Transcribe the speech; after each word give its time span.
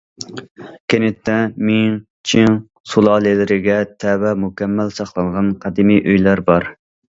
كەنتتە 0.93 1.35
مىڭ، 1.67 1.91
چىڭ 2.31 2.57
سۇلالىلىرىگە 2.95 3.77
تەۋە 4.05 4.33
مۇكەممەل 4.49 4.93
ساقلانغان 4.99 5.55
قەدىمىي 5.67 6.05
ئۆيلەر 6.11 6.45
بار. 6.53 6.71